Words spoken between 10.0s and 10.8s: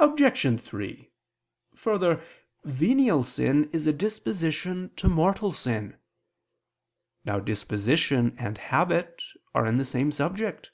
subject.